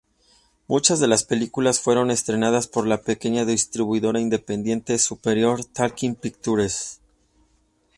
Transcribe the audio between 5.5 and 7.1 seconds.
Talking Pictures.